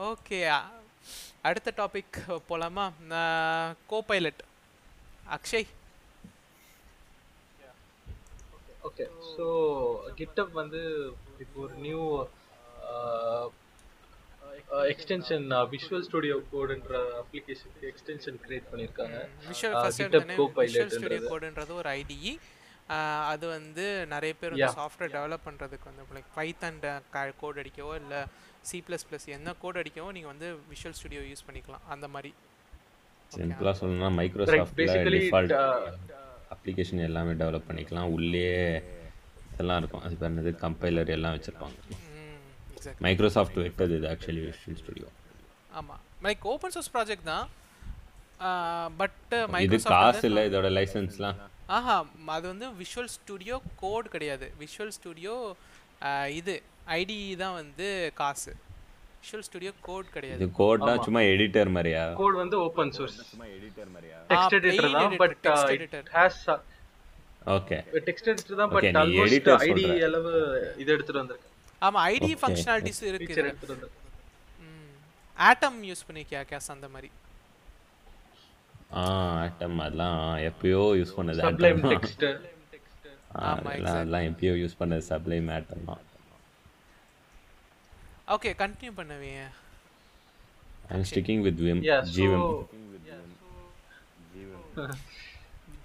Okay 0.00 0.38
அடுத்த 1.42 1.68
topic 1.76 2.16
போலாமா? 2.48 2.84
Copilot 3.86 4.42
Akshay. 5.36 5.68
Okay 8.88 9.04
so 9.30 9.46
GitHub 10.18 10.52
வந்து 10.60 10.80
இப்போ 11.42 11.56
ஒரு 11.64 11.74
நியூ 11.84 12.02
எக்ஸ்டென்ஷன் 14.90 15.44
விஷுவல் 15.72 16.04
ஸ்டுடியோ 16.06 16.36
கோடுன்ற 16.52 16.92
அப்ளிகேஷனுக்கு 17.20 17.88
எக்ஸ்டென்ஷன் 17.90 18.38
கிரியேட் 18.44 18.70
பண்ணியிருக்காங்க 18.70 19.18
விஷுவல் 19.48 19.76
ஃபர்ஸ்ட் 19.76 20.02
விஷுவல் 20.60 20.92
ஸ்டுடியோ 20.92 21.18
ன்றது. 21.18 21.30
கோடுன்றது 21.32 21.74
ஒரு 21.80 21.90
ஐடிஇ 21.98 22.32
அது 23.32 23.44
வந்து 23.56 23.84
நிறைய 24.12 24.32
பேர் 24.38 24.52
வந்து. 24.54 24.76
சாஃப்ட்வேர் 24.78 25.12
டெவலப் 25.16 25.44
பண்ணுறதுக்கு 25.48 25.86
வந்து 25.90 26.04
லைக் 26.16 26.30
பைத்தன் 26.38 26.78
கோட் 27.42 27.60
அடிக்கவோ 27.62 27.92
இல்லை 28.02 28.20
சி 28.68 28.78
ப்ளஸ் 28.86 29.06
ப்ளஸ் 29.10 29.26
என்ன 29.36 29.54
கோட் 29.64 29.80
அடிக்கவோ 29.82 30.08
நீங்கள் 30.16 30.32
வந்து 30.32 30.48
விஷுவல் 30.72 30.96
ஸ்டுடியோ 31.00 31.22
யூஸ் 31.30 31.44
பண்ணிக்கலாம். 31.48 31.84
அந்த 31.94 32.08
மாதிரி. 32.14 32.32
சிம்பிளாக 33.34 33.74
சொல்லணும்னா 33.80 34.10
basically, 34.80 35.20
டிஃபால்ட் 35.26 35.54
uh, 35.58 36.08
அப்ளிகேஷன் 36.54 37.02
எல்லாமே 37.08 37.32
டெவலப் 37.42 37.68
பண்ணிக்கலாம். 37.68 38.08
உள்ளே 38.16 38.48
இதெல்லாம் 39.52 39.80
இருக்கும். 39.82 40.02
அது 40.06 40.16
பேர் 40.20 40.30
என்னது? 40.32 40.52
கம்பைலர் 40.64 41.12
எல்லாம் 41.16 41.34
வச்சுருப்பாங்க. 41.36 41.78
எக்ஸாக்ட் 42.74 43.02
மைக்ரோசாஃப்ட் 43.06 43.58
விட்டது 43.66 43.94
இது 44.00 44.08
ஆக்சுவலி 44.12 44.42
விஷுவல் 44.48 44.80
ஸ்டுடியோ 44.82 45.08
ஆமாம் 45.78 46.02
லைக் 46.26 46.44
ஓப்பன் 46.52 46.74
சோர்ஸ் 46.76 46.92
ப்ராஜெக்ட் 46.96 47.26
தான். 47.32 47.46
பட் 49.00 49.18
இது 49.32 49.46
மைக்ரோசாஃப்ட் 49.54 49.96
காசு 49.96 50.26
இல்லை 50.30 50.42
இதோட 50.50 50.68
லைசன்ஸ்லாம் 50.78 51.40
ஆஹா 51.76 51.96
அது 52.36 52.46
வந்து 52.52 52.66
விஷுவல் 52.80 53.10
ஸ்டுடியோ 53.16 53.56
கோட் 53.82 54.08
கிடையாது. 54.14 54.46
விஷுவல் 54.62 54.94
ஸ்டுடியோ 54.98 55.34
இது 56.40 56.54
ஐடிஇ 56.98 57.28
தான் 57.42 57.56
வந்து 57.60 57.88
காசு. 58.20 58.52
விஷுவல் 59.22 59.46
ஸ்டுடியோ 59.48 59.72
கோட் 59.88 60.08
கிடையாது. 60.16 60.48
கோட்னா 60.60 60.92
சும்மா 61.06 61.22
எடிட்டர் 61.32 61.70
மாதிரியா? 61.76 62.02
கோட் 62.20 62.38
வந்து 62.42 62.56
ஓப்பன் 62.66 62.92
சோர்ஸ் 62.98 63.18
எடிட்டர் 63.58 63.90
மாதிரியா? 63.94 64.18
டெக்ஸ்ட் 64.32 64.56
எடிட்டர் 64.60 64.94
தான் 64.98 65.16
but 65.22 65.36
editor. 65.76 66.02
Has 66.18 66.42
okay 67.56 67.76
text 68.08 68.28
editor 68.32 68.58
தான் 68.62 68.70
Okay, 68.70 68.76
but 68.88 68.98
almost 69.02 69.34
editor 69.34 69.56
IDE. 69.68 69.84
அளவு 70.08 70.32
இது 70.82 70.90
எடுத்துட்டு 70.96 71.20
வந்திருக்கு 71.22 71.48
ஆமாம் 71.82 72.04
ஐடி. 72.12 72.30
ஃபங்க்ஷனாலிட்டிஸ் 72.40 73.02
இருக்கு 73.10 73.88
ஆட்டம் 75.36 75.78
யூஸ் 75.90 76.06
பண்ணிக்கியா 76.08 76.40
கேஸ் 76.50 76.70
அந்த 76.74 76.88
மாதிரி? 76.94 77.10
ஆ 78.90 79.02
ஆட்டம் 79.42 79.78
அதெல்லாம் 79.80 80.18
எப்பயோ 80.48 80.82
யூஸ் 81.00 81.16
பண்ணது 81.16 81.40
சப்ளைம் 81.42 81.80
டெக்ஸ்ட் 81.92 82.24
ஆமா, 83.42 83.50
அதெல்லாம் 83.50 83.96
அதெல்லாம் 83.96 84.26
எப்பயோ 84.30 84.54
யூஸ் 84.60 84.78
பண்ணது 84.78 85.02
சப்ளைம் 85.08 85.48
ஆட்டம் 85.56 85.84
தான். 85.90 86.02
ஓகே 88.34 88.50
கண்டினியூ 88.62 88.92
பண்ணவே 88.98 89.32
ஐம் 90.94 91.06
ஸ்டிக்கிங் 91.10 91.42
வித் 91.46 91.60
விம் 91.66 91.82
ஜீவம் 92.16 92.46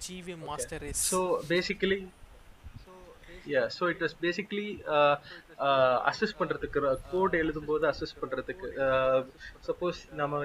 GV 0.06 0.34
master 0.48 0.84
is 0.90 1.02
So 1.10 1.20
basically, 1.48 2.00
yeah 3.52 3.62
so 3.76 3.84
it 3.92 4.02
was 4.04 4.14
basically 4.24 4.68
uh, 4.96 5.14
uh, 5.66 5.96
access 6.10 6.36
பண்ணுறதுக்கு 6.38 6.80
கோட் 7.12 7.34
எழுதும்போது 7.42 7.84
அசஸ் 7.92 8.16
பண்ணுறதுக்கு 8.20 8.68
சப்போஸ் 9.68 10.00
uh, 10.02 10.16
நம்ம 10.20 10.40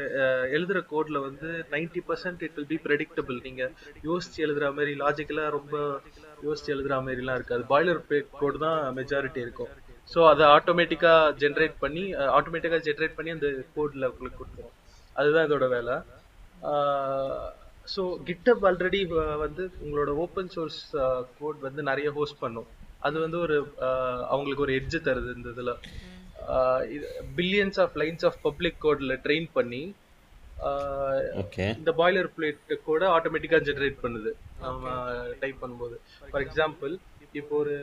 எழுதுகிற 0.56 0.82
கோடில் 0.94 1.20
வந்து 1.28 1.50
ninety 1.76 2.04
percent 2.10 2.44
it 2.48 2.58
will 2.58 2.72
be 2.74 2.80
predictable 2.88 3.40
நீங்கள் 3.48 3.72
யோசிச்சு 4.10 4.44
எழுதுகிற 4.46 4.70
மாதிரி 4.78 4.94
லாஜிக்கலாக 5.04 5.56
ரொம்ப 5.58 5.78
யோசிச்சு 6.48 6.74
எழுதுகிற 6.76 6.98
மாதிரிலாம் 7.06 7.40
இருக்காது. 7.40 7.64
பாய்லர் 7.72 8.02
கோட் 8.42 8.60
தான் 8.66 8.80
மெஜாரிட்டி 9.00 9.42
இருக்கும். 9.46 9.72
ஸோ 10.14 10.20
அதை 10.32 10.46
ஆட்டோமேட்டிக்காக 10.58 11.34
ஜென்ரேட் 11.44 11.76
பண்ணி 11.84 12.04
ஆட்டோமேட்டிக்காக 12.38 12.84
ஜென்ரேட் 12.90 13.18
பண்ணி 13.18 13.32
அந்த 13.38 13.50
கோடில் 13.78 14.10
உங்களுக்கு 14.12 14.40
கொடுத்துரும். 14.42 14.76
அதுதான் 15.16 15.48
இதோட 15.48 15.66
வேலை. 15.76 15.96
ஸோ 17.94 18.02
கிட்டப் 18.28 18.66
ஆல்ரெடி 18.70 19.00
வந்து 19.44 19.64
உங்களோட 19.84 20.12
ஓப்பன் 20.26 20.52
சோர்ஸ் 20.56 20.84
கோட் 21.40 21.60
வந்து 21.68 21.82
நிறைய 21.90 22.10
ஹோஸ்ட் 22.18 22.42
பண்ணும். 22.44 22.70
அது 23.08 23.18
வந்து 23.20 23.38
ஒரு 23.46 23.58
அவங்களுக்கு 24.34 24.66
ஒரு 24.66 24.74
எட்ஜ் 24.80 24.98
தருது 25.08 25.32
இந்த 25.38 25.50
இதில். 25.56 25.74
Billions 27.40 27.80
of 27.84 27.96
lines 28.02 28.26
of 28.30 28.40
public 28.48 28.80
கோட்ல 28.86 29.16
ட்ரெயின் 29.26 29.50
பண்ணி 29.58 29.82
இந்த 31.80 31.92
பாய்லர் 32.00 32.30
பிளேட் 32.38 32.74
கூட 32.90 33.02
ஆட்டோமேட்டிக்கா 33.18 33.60
ஜெனரேட் 33.70 33.98
பண்ணுது. 34.04 34.32
நம்ம 34.66 34.94
டைப் 35.44 35.62
பண்ணும்போது. 35.64 35.96
ஃபார் 36.32 36.46
எக்ஸாம்பிள் 36.48 36.94
இப்போ 37.40 37.56
ஒரு 37.64 37.76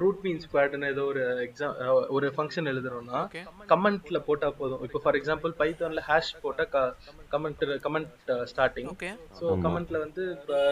ரூட் 0.00 0.20
மீன் 0.24 0.40
ஸ்குவாட்னு 0.44 0.88
ஏதோ 0.92 1.02
ஒரு 1.10 1.22
எக்ஸாம் 1.44 1.74
ஒரு 2.16 2.26
ஃபங்க்ஷன் 2.36 2.68
எழுதுறோம்னா 2.70 3.18
ஓகே 3.26 3.42
கமெண்ட்ல 3.72 4.18
போட்டா 4.28 4.48
போதும். 4.60 4.82
இப்போ 4.86 4.98
ஃபார் 5.04 5.18
எக்ஸாம்பிள் 5.18 5.52
பைத்தான்ல 5.60 6.02
ஹேஷ் 6.08 6.30
போட்டா 6.44 6.64
comment 7.34 7.62
comment 7.84 8.30
starting 8.52 8.88
okay 8.94 9.10
so 9.40 9.52
கமெண்ட்ல 9.66 9.98
வந்து 10.04 10.22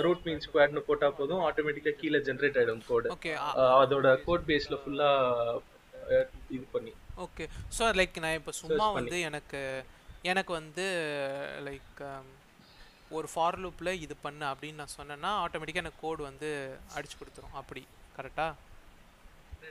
ரூட் 0.07 0.25
மீன் 0.29 0.43
ஸ்குவாட்னு 0.47 0.83
போட்டா 0.89 1.11
போதும். 1.21 1.43
ஆட்டோமேட்டிக்கா 1.49 1.93
கீழே 2.01 2.21
ஜென்ரேட் 2.29 2.59
ஆயிடும் 2.61 2.83
கோடு 2.91 3.13
ஓகே 3.17 3.35
அதோட 3.83 4.17
கோட் 4.27 4.47
பேஸ்ல 4.51 4.79
ஃபுல்லா 4.83 5.11
இது 6.57 6.65
பண்ணி. 6.75 6.93
ஓகே 7.27 7.47
ஸோ 7.79 7.93
லைக் 8.01 8.21
நான் 8.25 8.39
இப்போ 8.41 8.55
சும்மா 8.63 8.89
வந்து 8.99 9.19
எனக்கு 9.29 9.61
எனக்கு 10.33 10.53
வந்து 10.61 10.87
லைக் 11.69 12.03
ஒரு 13.19 13.29
ஃபார் 13.35 13.61
லூப்பில் 13.63 13.93
இது 14.07 14.15
பண்ணு 14.27 14.45
அப்படின்னு 14.51 14.81
நான் 14.83 14.97
சொன்னேன்னா 14.99 15.31
ஆட்டோமேட்டிக்காக 15.45 15.85
எனக்கு 15.85 16.05
கோட் 16.07 16.29
வந்து 16.31 16.51
அடிச்சு 16.97 17.17
கொடுத்துரும். 17.21 17.57
அப்படி. 17.61 17.83
கரெக்டா 18.17 18.47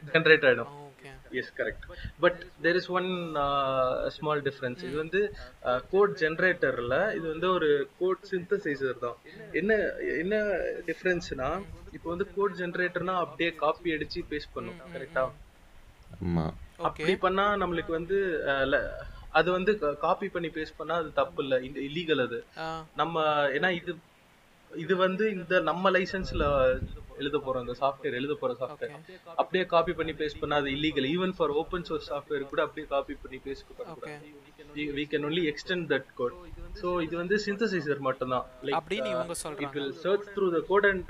ஜென்ரேட் 0.08 0.46
ஆயிடும் 0.48 0.72
okay 0.82 1.10
yes 1.40 1.52
correct 1.58 1.84
but 2.20 2.38
there 2.62 2.78
is 2.80 2.90
one 2.92 3.10
small 4.16 4.42
difference 4.48 4.82
இது 4.84 4.96
வந்து 4.98 5.22
கோட் 5.92 6.16
ஜென்ரேட்டர்ல 6.22 6.96
இது 7.14 7.26
வந்து 7.28 7.48
ஒரு 7.52 7.70
கோட் 8.00 8.24
சிந்தசைசர் 8.32 9.04
தான். 9.04 9.18
என்ன 9.54 9.72
என்ன 10.16 10.34
டிஃபரன்ஸ்னா 10.90 11.50
இப்போ 11.94 12.08
வந்து 12.10 12.28
கோட் 12.36 12.58
ஜென்ரேட்டர்னா 12.60 13.16
அப்படியே 13.24 13.52
காப்பி 13.62 13.94
அடிச்சு 13.96 14.22
பேஸ்ட் 14.32 14.56
பண்ணும் 14.56 14.82
கரெக்டா 14.94 15.26
அப்படி 16.88 17.14
பண்ணா 17.20 17.46
நம்மளுக்கு 17.62 17.92
வந்து 17.96 18.18
அது 19.32 19.50
வந்து 19.52 19.72
காப்பி 20.02 20.28
பண்ணி 20.30 20.50
பேஸ்ட் 20.54 20.78
பண்ணா 20.78 20.96
அது 20.96 21.10
தப்பு 21.18 21.42
இல்ல 21.44 21.56
இந்த 21.66 21.80
இல்லீகல் 21.88 22.24
அது. 22.24 22.38
நம்ம 22.96 23.16
ஏன்னா 23.56 23.70
இது 23.78 23.92
இது 24.84 24.96
வந்து 25.06 25.26
இந்த 25.36 25.60
நம்ம 25.70 25.92
லைசென்ஸ்ல 25.96 26.44
எழுத 27.22 27.38
போறோம் 27.46 27.64
இந்த 27.66 27.76
சாஃப்ட்வேர் 27.82 28.18
எழுத 28.20 28.34
போற 28.42 28.52
சாஃப்ட்வேர் 28.60 28.94
அப்படியே 29.42 29.64
காப்பி 29.74 29.94
பண்ணி 30.00 30.14
பேஸ்ட் 30.20 30.42
பண்ணா 30.42 30.60
அது 30.62 30.70
illegal 30.78 31.08
even 31.16 31.34
for 31.38 31.54
open 31.62 31.88
source 31.90 32.10
software 32.12 32.50
கூட 32.52 32.62
அப்படியே 32.68 32.88
காப்பி 32.88 33.16
பண்ணி 33.24 33.40
பேஸ்ட் 33.48 33.68
பண்ணக்கூடாது 33.70 34.48
we 34.98 35.06
can 35.06 35.26
only 35.26 35.44
extend 35.48 35.84
that 35.94 36.06
code. 36.20 36.34
So 36.82 36.88
இது 37.06 37.16
வந்து 37.22 37.36
synthesizer 37.46 37.98
மட்டும்தான். 38.08 38.46
It 38.64 38.76
சொல்றாங்க. 39.44 39.72
will 39.78 39.92
search 40.04 40.26
through 40.36 40.52
the 40.58 40.62
code 40.70 40.86
and 40.92 41.08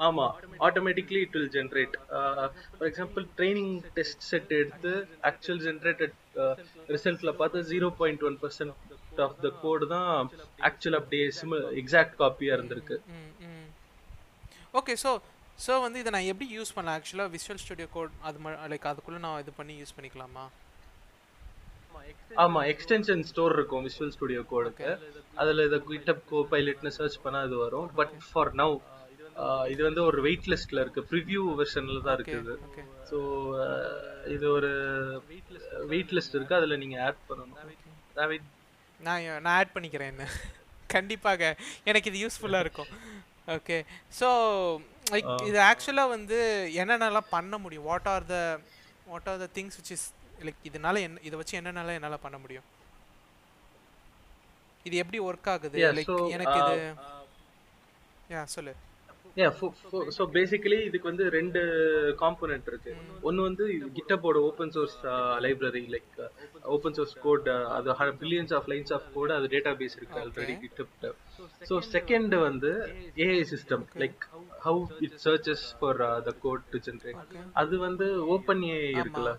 ஆமா 0.00 0.26
automatically 0.66 1.20
it 1.26 1.32
will 1.36 1.48
generate. 1.56 1.94
Uh, 2.18 2.46
for 2.78 2.86
example 2.90 3.24
training 3.38 3.68
test 3.96 4.18
set 4.30 4.48
எடுத்து 4.60 4.92
actual 5.30 5.58
generated 5.68 6.12
uh, 6.36 6.54
resultல 6.94 7.32
பார்த்து 7.40 7.62
0.1% 7.74 8.42
பர்சன்ட் 8.44 8.93
ஆஃப் 9.26 9.38
த 9.44 9.50
கோட் 9.62 9.84
தான் 9.94 10.10
actual 10.68 10.98
அப்படியே 11.00 11.26
சிம 11.38 11.60
எக்ஸாக்ட் 11.82 12.18
காப்பியா 12.22 12.56
இருந்திருக்கு. 12.58 12.98
ஓகே 14.80 14.94
ஸோ 15.04 15.12
ஸோ 15.64 15.72
வந்து 15.86 15.98
இதை 16.02 16.10
நான் 16.14 16.28
எப்படி 16.30 16.46
யூஸ் 16.58 16.74
பண்ணலாம்? 16.76 16.96
ஆக்சுவலாக 16.98 17.32
விஷுவல் 17.34 17.60
ஸ்டுடியோ 17.64 17.88
கோட் 17.96 18.14
அது 18.28 18.38
லைக் 18.72 18.86
அதுக்குள்ளே 18.92 19.20
நான் 19.26 19.40
இது 19.42 19.52
பண்ணி 19.58 19.74
யூஸ் 19.82 19.96
பண்ணிக்கலாமா? 19.96 20.44
ஆமா 22.44 22.60
எக்ஸ்டென்ஷன் 22.72 23.22
ஸ்டோர் 23.28 23.54
இருக்கும் 23.56 23.84
விஷுவல் 23.88 24.14
ஸ்டுடியோ 24.16 24.40
கோடுக்கு 24.52 24.88
அதுல 25.42 25.64
இத 25.68 25.76
கிட்டப் 25.90 26.24
கோ 26.30 26.40
பைலட்னு 26.52 26.92
சர்ச் 26.96 27.22
பண்ணா 27.24 27.40
இது 27.48 27.56
வரும். 27.66 27.86
பட் 28.00 28.16
ஃபார் 28.30 28.52
நவ் 28.62 28.74
இது 29.74 29.80
வந்து 29.88 30.02
ஒரு 30.08 30.18
வெயிட் 30.26 30.48
லிஸ்ட்ல 30.52 30.82
இருக்கு 30.84 31.02
ப்ரிவ்யூ 31.12 31.42
வெர்ஷன்ல 31.60 32.02
தான் 32.08 32.16
இருக்குது. 32.18 32.56
ஓகே 32.66 32.82
ஸோ 33.10 33.18
இது 34.34 34.46
ஒரு 34.56 34.72
வெயிட் 35.92 36.12
லிஸ்ட் 36.18 36.36
இருக்கு. 36.38 36.58
அதுல 36.60 36.76
நீங்க 36.82 36.98
ஆட் 37.06 37.24
பண்ணணும். 37.30 37.56
நான் 39.06 39.24
நான் 39.44 39.56
ஆட் 39.58 39.74
பண்ணிக்கிறேன் 39.76 40.12
என்ன. 40.14 40.24
கண்டிப்பாக 40.94 41.42
எனக்கு 41.90 42.10
இது 42.10 42.22
யூஸ்ஃபுல்லாக 42.24 42.64
இருக்கும். 42.64 42.90
ஓகே 43.56 43.76
ஸோ 44.18 44.28
லைக் 45.12 45.30
இது 45.48 45.58
ஆக்சுவலாக 45.70 46.12
வந்து 46.16 46.38
என்னென்னலாம் 46.82 47.32
பண்ண 47.36 47.54
முடியும்? 47.64 47.86
What 47.90 48.08
are 48.14 48.26
the 48.32 48.36
what 49.10 49.28
are 49.32 49.42
the 49.44 49.48
things 49.56 49.78
which 49.80 49.92
is 49.96 50.06
like 50.46 50.62
இதனால 50.70 51.00
என்ன 51.06 51.22
இதை 51.28 51.36
வச்சு 51.40 51.58
என்னென்னலாம் 51.60 51.98
என்னால் 51.98 52.24
பண்ண 52.26 52.38
முடியும்? 52.44 52.66
இது 54.86 54.96
எப்படி 55.02 55.20
ஒர்க் 55.28 55.50
ஆகுது? 55.54 55.78
லைக் 55.98 56.14
எனக்கு 56.36 56.58
இது 56.62 56.78
யா 58.34 58.42
சொல்லு. 58.56 58.74
ஸோ 60.16 60.24
பேசிக்கலி 60.36 60.78
இதுக்கு 60.88 61.10
வந்து 61.10 61.24
ரெண்டு 61.30 61.60
காம்போனன்ட் 62.20 62.68
இருக்கு. 62.70 62.92
ஒன்னு 63.22 63.40
வந்து 63.42 63.64
கிட்டப்போட 63.96 64.36
open 64.48 64.70
source 64.70 64.98
library 65.46 65.84
like 65.94 66.18
open 66.64 66.96
source 66.98 67.16
code 67.18 67.48
அது 67.76 67.94
billions 68.20 68.54
of 68.54 68.68
lines 68.68 68.92
of 68.92 69.08
code 69.14 69.32
அது 69.32 69.48
டேட்டா 69.54 69.72
பேஸ் 69.80 69.96
இருக்கு 69.96 70.20
ஆல்ரெடி 70.20 70.54
கிட்டப்ட 70.64 71.10
ஸோ 71.70 71.76
செகண்ட் 71.96 72.36
வந்து 72.48 72.72
AI 73.26 73.40
system 73.54 73.84
like 73.94 74.22
how 74.60 74.84
it 75.00 75.18
searches 75.26 75.66
for 75.80 76.02
the 76.28 76.34
code 76.38 76.64
to 76.70 76.80
generate 76.88 77.24
அது 77.54 77.74
வந்து 77.78 78.08
ஓப்பன் 78.36 78.62
ஏஐ 78.74 78.92
இருக்குல்ல. 79.02 79.32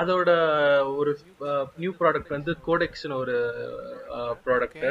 அதோட 0.00 0.30
ஒரு 1.00 1.10
நியூ 1.82 1.90
ப்ராடக்ட் 1.98 2.32
வந்து 2.34 2.52
கோடெக்ஸ்னு 2.66 3.16
ஒரு 3.22 3.34
ப்ராடக்ட் 4.44 4.86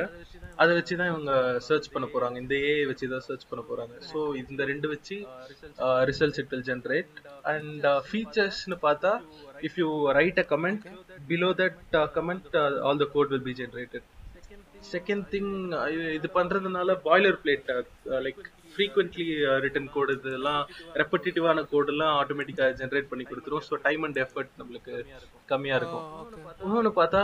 அதை 0.61 0.71
வச்சு 0.77 0.97
தான் 0.99 1.11
இவங்க 1.13 1.31
சர்ச் 1.67 1.91
பண்ண 1.93 2.05
போறாங்க. 2.13 2.35
இந்த 2.43 2.55
ஏஐ 2.69 2.83
வச்சு 2.89 3.11
தான் 3.13 3.25
சர்ச் 3.27 3.47
பண்ண 3.51 3.61
போறாங்க. 3.69 3.93
ஸோ 4.09 4.19
இந்த 4.41 4.61
ரெண்டு 4.71 4.87
வச்சு 4.93 5.17
results 6.09 6.39
it 6.41 6.51
will 6.53 6.67
generate 6.71 7.11
and 7.53 7.85
ஃபீச்சர்ஸ்னு 8.09 8.77
பார்த்தா 8.87 9.13
if 9.69 9.77
you 9.83 9.89
write 10.19 10.41
a 10.43 10.47
comment 10.53 10.85
below 11.31 11.51
that 11.61 11.79
comment 12.17 12.57
all 12.87 13.01
the 13.03 13.07
code 13.15 13.31
will 13.35 13.47
be 13.49 13.55
generated 13.61 14.07
second 14.93 15.25
thing 15.33 15.51
இது 16.17 16.27
பண்றதுனால 16.39 16.95
boilerplate 17.43 17.69
like 18.27 18.43
frequently 18.75 19.27
written 19.65 19.91
code 19.95 20.15
இதெல்லாம் 20.19 20.61
ரெப்படிட்டிவான 21.01 21.65
கோடெல்லாம் 21.73 22.15
ஆட்டோமேட்டிக்காக 22.21 22.77
ஜென்ரேட் 22.81 23.11
பண்ணி 23.11 23.27
கொடுத்துரும். 23.31 23.65
ஸோ 23.69 23.81
டைம் 23.87 24.05
அண்ட் 24.07 24.21
எஃபர்ட் 24.25 24.55
நம்மளுக்கு 24.61 24.95
கம்மியாக 25.51 25.81
இருக்கும். 25.81 26.07
இன்னொன்று 26.65 26.93
பார்த்தா 27.01 27.21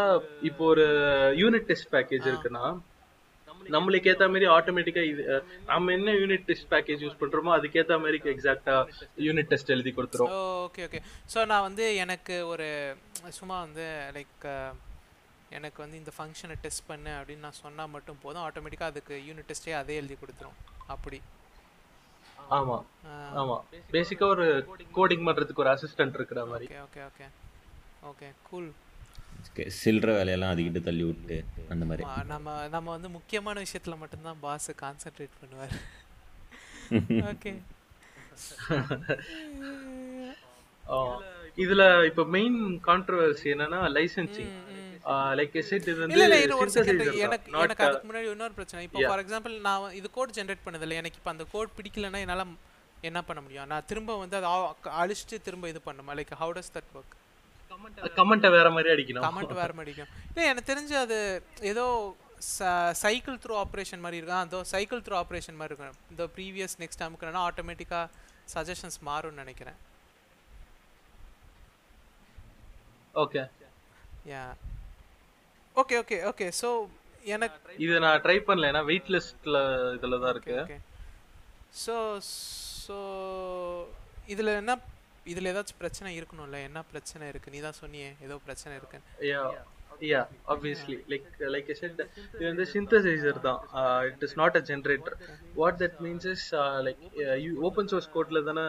இப்போ 0.51 0.65
ஒரு 0.73 0.85
யூனிட் 1.41 1.67
டெஸ்ட் 1.71 1.91
பேக்கேஜ் 1.95 2.29
இருக்குன்னா 2.33 2.65
நம்மளுக்கு 3.75 4.09
ஏத்த 4.11 4.25
மாதிரி 4.31 4.47
ஆட்டோமேட்டிக்கா 4.55 5.01
இது 5.11 5.23
நம்ம 5.69 5.93
என்ன 5.97 6.09
யூனிட் 6.21 6.43
டெஸ்ட் 6.49 6.67
பேக்கேஜ் 6.73 7.03
யூஸ் 7.05 7.17
பண்றோமோ 7.21 7.51
அதுக்கேத்த 7.55 7.95
மாதிரி 8.03 8.17
எக்ஸாக்டா 8.33 8.75
யூனிட் 9.27 9.49
டெஸ்ட் 9.51 9.71
எழுதி 9.75 9.91
கொடுத்துரும். 9.97 10.33
ஓகே 10.67 10.83
ஓகே 10.87 10.99
ஸோ 11.33 11.39
நான் 11.51 11.65
வந்து 11.67 11.85
எனக்கு 12.03 12.35
ஒரு 12.51 12.67
சும்மா 13.39 13.57
வந்து 13.65 13.87
லைக் 14.17 14.45
எனக்கு 15.57 15.79
வந்து 15.83 15.99
இந்த 16.01 16.11
ஃபங்க்ஷனை 16.17 16.55
டெஸ்ட் 16.63 16.87
பண்ணு 16.91 17.11
அப்படின்னு 17.17 17.45
நான் 17.47 17.61
சொன்னால் 17.63 17.91
மட்டும் 17.95 18.21
போதும். 18.23 18.43
ஆட்டோமேட்டிக்காக 18.47 18.91
அதுக்கு 18.93 19.17
யூனிட் 19.27 19.49
டெஸ்ட்டே 19.51 19.75
அதே 19.81 19.97
எழுதி 20.01 20.17
கொடுத்துரும். 20.21 20.57
அப்படி. 20.95 21.19
ஆமா. 22.49 22.75
ஆமா. 23.39 23.55
பேசிக்கா 23.93 24.25
ஒரு 24.33 24.45
கோடிங் 24.97 25.25
பண்றதுக்கு 25.27 25.63
ஒரு 25.63 25.71
அசிஸ்டன்ட் 25.75 26.17
இருக்கிற 26.19 26.41
மாதிரி. 26.45 26.65
Okay 26.65 26.79
okay 26.85 27.01
okay 27.09 27.27
okay 28.11 28.29
cool 28.49 28.69
சில்லற 29.81 30.09
வேலையெல்லாம் 30.17 30.51
அதுக்கிட்ட 30.53 30.79
தள்ளி 30.83 31.03
விட்டு 31.03 31.37
அந்த 31.69 31.83
மாதிரி. 31.85 32.03
நம்ம 32.25 32.55
நம்ம 32.67 32.87
வந்து 32.91 33.09
முக்கியமான 33.09 33.63
விஷயத்துல 33.65 33.97
மட்டும்தான் 33.97 34.39
பாஸ் 34.45 34.69
கான்சென்ட்ரேட் 34.83 35.39
பண்ணுவார். 35.41 35.75
ஓகே 37.31 37.53
இதுல 41.57 41.83
இப்ப 42.05 42.23
மெயின் 42.35 42.57
கான்ட்ரோவர்சி 42.87 43.47
என்னன்னா 43.53 43.79
லைசென்சிங் 43.97 44.53
லைக் 45.39 45.55
செட் 45.69 45.87
இது 45.91 46.07
இல்ல 46.13 46.37
இல்ல 46.43 46.55
ஒரு 46.63 46.71
செகண்ட் 46.77 47.03
எனக்கு 47.25 47.51
எனக்கு 47.65 47.85
அதுக்கு 47.87 48.07
முன்னாடி 48.09 48.27
இன்னொரு 48.35 48.55
பிரச்சனை. 48.57 48.81
இப்போ 48.87 49.03
ஃபார் 49.09 49.21
எக்ஸாம்பிள் 49.23 49.53
நான் 49.67 49.93
இது 49.99 50.07
கோட் 50.17 50.35
ஜெனரேட் 50.39 50.65
பண்ணதில்ல. 50.65 50.97
எனக்கு 51.01 51.19
இப்போ 51.21 51.31
அந்த 51.35 51.45
கோட் 51.53 51.75
பிடிக்கலன்னா 51.77 52.21
என்னால 52.25 52.45
என்ன 53.09 53.19
பண்ண 53.29 53.39
முடியும்? 53.45 53.69
நான் 53.71 53.87
திரும்ப 53.91 54.17
வந்து 54.23 54.37
அதை 54.39 54.51
அழிச்சிட்டு 55.01 55.39
திரும்ப 55.47 55.65
இது 55.73 55.81
பண்ணுமா? 55.89 56.13
Like 56.19 56.35
how 56.43 56.53
does 56.57 56.73
that 56.77 56.91
work 56.99 57.15
கமெண்ட்டை 58.19 58.49
வேற 58.57 58.67
மாதிரி 58.75 58.89
அடிக்கணும். 58.93 59.25
கமெண்ட் 59.27 59.57
வேற 59.63 59.71
மாதிரி 59.79 59.91
அடிக்கும் 59.91 60.13
இல்லை 60.29 60.45
எனக்கு 60.51 60.69
தெரிஞ்சு 60.71 60.95
அது 61.05 61.17
ஏதோ 61.71 61.85
சைக்கிள் 63.03 63.37
த்ரூ 63.43 63.53
ஆப்ரேஷன் 63.63 64.03
மாதிரி 64.05 64.19
இருக்கும் 64.19 64.43
அதோ 64.45 64.59
சைக்கிள் 64.71 65.03
த்ரூ 65.05 65.15
ஆப்ரேஷன் 65.23 65.57
மாதிரி 65.59 65.73
இருக்கும். 65.73 65.99
இந்த 66.13 66.23
ப்ரீவியஸ் 66.35 66.75
நெக்ஸ்ட் 66.83 67.03
அமுக்குனா 67.05 67.43
ஆட்டோமேட்டிக்காக 67.49 68.05
சஜஷன்ஸ் 68.53 68.99
மாறும்னு 69.09 69.41
நினைக்கிறேன். 69.43 69.77
Okay 73.23 73.43
yeah 74.33 74.43
okay 75.81 75.95
okay 76.01 76.17
okay 76.31 76.47
so 76.61 76.69
எனக்கு 77.35 77.75
இது 77.85 77.95
நான் 78.05 78.21
ட்ரை 78.25 78.37
பண்ணல. 78.47 78.69
ஏன்னா 78.71 78.83
வெயிட் 78.91 79.09
லிஸ்ட்ல 79.15 79.57
இதுல 79.97 80.19
தான் 80.23 80.33
இருக்கு 80.35 80.57
ஸோ 81.85 81.95
ஸோ 82.85 82.97
இதில் 84.33 84.57
என்ன 84.61 84.75
இதில் 85.31 85.49
ஏதாச்சும் 85.51 85.81
பிரச்சனை 85.81 86.09
இருக்கணும்ல? 86.19 86.57
என்ன 86.67 86.79
பிரச்சனை 86.91 87.23
இருக்கு? 87.31 87.51
நீ 87.53 87.59
தான் 87.65 87.79
சொன்னியே 87.81 88.09
ஏதோ 88.25 88.35
பிரச்சனை 88.45 88.73
இருக்குன்னு. 88.79 89.07
Yeah 89.31 89.41
yeah 90.11 90.21
obviously 90.53 90.95
like 91.11 91.27
like 91.53 91.69
said 91.79 92.01
இது 92.33 92.43
வந்து 92.49 92.65
சிந்தசைசர் 92.73 93.39
தான். 93.47 93.59
It 94.09 94.23
is 94.27 94.37
not 94.41 94.57
a 94.59 94.63
generator 94.69 95.15
what 95.59 95.79
that 95.83 95.97
means 96.05 96.27
is 96.33 96.45
like 96.87 97.03
open 97.69 97.89
source 97.93 98.09
கோட்ல 98.15 98.41
தானே 98.49 98.65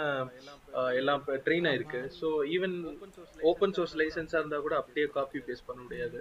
எல்லாம் 1.01 1.23
ட்ரெயின் 1.47 1.67
ஆயிருக்கு. 1.71 2.01
ஸோ 2.19 2.29
ஈவன் 2.55 2.75
ஓப்பன் 3.51 3.75
சோர்ஸ் 3.77 3.95
லைசன்ஸாக 4.01 4.41
இருந்தால் 4.43 4.65
கூட 4.67 4.75
அப்படியே 4.81 5.07
காப்பி 5.17 5.41
பேஸ்ட் 5.47 5.67
பண்ண 5.69 5.81
முடியாது. 5.87 6.19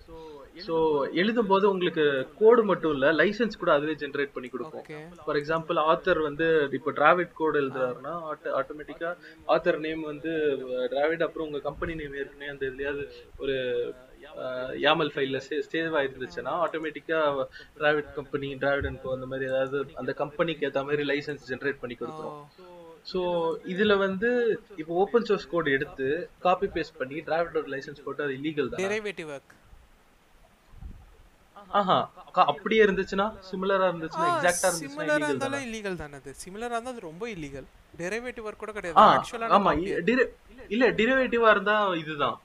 ஸோ 0.67 0.75
எழுதும் 1.21 1.51
போது 1.51 1.65
உங்களுக்கு 1.73 2.05
கோடு 2.41 2.63
மட்டும் 2.71 2.93
இல்லை 2.97 3.11
லைசன்ஸ் 3.21 3.61
கூட 3.63 3.71
அதுவே 3.77 3.95
ஜென்ரேட் 4.03 4.35
பண்ணி 4.37 4.51
கொடுக்கும். 4.55 4.85
ஃபார் 5.25 5.39
எக்ஸாம்பிள் 5.41 5.79
ஆத்தர் 5.91 6.21
வந்து 6.29 6.47
இப்போ 6.79 6.93
டிராவிட் 7.01 7.37
கோடு 7.41 7.61
எழுதுறாருன்னா 7.63 8.15
ஆட்டோமேட்டிக்காக 8.61 9.15
ஆத்தர் 9.55 9.79
நேம் 9.87 10.03
வந்து 10.11 10.33
டிராவிட் 10.95 11.25
அப்புறம் 11.27 11.47
உங்கள் 11.49 11.65
கம்பெனி 11.69 11.95
நேம் 12.01 12.17
ஏற்கனவே 12.21 12.53
அந்த 12.55 12.65
இதுலையாவது 12.69 13.05
ஒரு 13.43 13.57
யாமல் 14.85 15.11
ஃபைல்ல 15.13 15.37
சேவ் 15.73 15.97
ஆயிருந்துச்சுன்னா 15.99 16.53
ஆட்டோமேட்டிக்கா 16.63 17.19
டிராவிட் 17.77 18.09
கம்பெனி 18.17 18.49
டிராவிட் 18.63 18.87
அண்ட் 18.89 19.05
அந்த 19.17 19.27
மாதிரி 19.33 19.47
ஏதாவது 19.51 19.77
அந்த 20.01 20.11
கம்பெனிக்கு 20.23 20.65
ஏற்ற 20.69 20.81
மாதிரி 20.89 21.05
லைசன்ஸ் 21.11 21.47
ஜென்ரேட் 21.51 21.81
பண்ணி 21.83 21.97
கொடுத்துரும் 22.01 22.39
ஸோ 23.07 23.19
இதுல 23.73 23.93
வந்து 23.97 24.29
இப்போ 24.81 24.93
ஓப்பன் 25.01 25.27
சோர்ஸ் 25.27 25.51
கோட் 25.51 25.69
எடுத்து 25.75 26.07
காப்பி 26.45 26.67
பேஸ்ட் 26.75 26.99
பண்ணி 26.99 27.17
டிராவிடோட 27.27 27.67
லைசன்ஸ் 27.73 28.03
போட்டு 28.05 28.25
அது 28.25 28.33
இல்லீகல் 28.39 28.71
தான்? 28.71 28.81
டெரிவேட்டிவ் 28.83 29.29
ஒர்க் 29.35 29.53
ஆஹா. 31.73 31.95
அப்படியே 32.45 32.81
இருந்துச்சுன்னா 32.85 33.25
சிமிலரா 33.47 33.85
இருந்துச்சுன்னா 33.89 34.27
எக்ஸாக்ட்டா 34.31 34.67
இருந்துச்சுன்னா 34.69 34.97
சிமிலரா 34.97 35.27
இருந்தாலும் 35.27 35.63
இல்லீகல் 35.67 35.97
தானே 36.01 36.17
அது. 36.21 36.31
சிமிலரா 36.41 36.75
இருந்தா 36.75 36.93
அது 36.93 37.07
ரொம்ப 37.07 37.25
இல்லீகல் 37.33 37.67
டெரிவேட்டிவ் 37.99 38.45
ஒர்க் 38.47 38.61
கூட 38.63 38.73
கிடையாது. 38.77 38.97
ஆக்சுவலா 39.13 39.49
ஆமா. 39.57 39.71
இல்ல 40.69 40.85
டெரிவேட்டிவா 40.99 41.49
இருந்தா 41.55 41.75
இதுதான். 42.01 42.37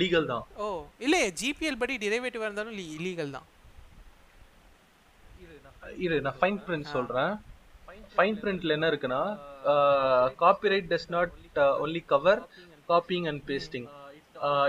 லீகல் 0.00 0.28
தான். 0.32 0.44
ஓ 0.56 0.66
இல்ல 1.06 1.16
ஜிபிஎல் 1.40 1.80
படி 1.80 1.94
டெரிவேட்டிவா 2.04 2.46
இருந்தாலும் 2.48 2.76
இல்லீகல் 2.96 3.34
தான். 3.36 3.46
இது 5.98 6.16
நான் 6.26 6.38
ஃபைன் 6.40 6.60
பிரிண்ட் 6.64 6.92
சொல்றேன். 6.94 7.32
ஃபைன் 8.17 8.37
பிரிண்ட்ல 8.41 8.75
என்ன 8.77 8.87
இருக்குன்னா 8.91 9.23
copyright 10.43 10.87
does 10.93 11.09
not 11.15 11.33
only 11.85 12.03
cover 12.13 12.41
copying 12.91 13.27
and 13.31 13.43
pasting 13.51 13.87